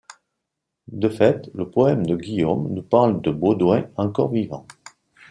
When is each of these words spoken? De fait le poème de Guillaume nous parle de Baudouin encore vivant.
De 0.93 1.09
fait 1.09 1.47
le 1.53 1.69
poème 1.69 2.07
de 2.07 2.15
Guillaume 2.15 2.73
nous 2.73 2.81
parle 2.81 3.21
de 3.21 3.29
Baudouin 3.29 3.87
encore 3.97 4.31
vivant. 4.31 4.65